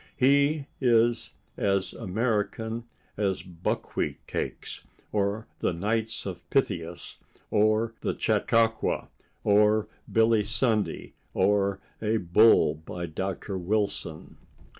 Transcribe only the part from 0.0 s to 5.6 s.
He is as American as buckwheat cakes, or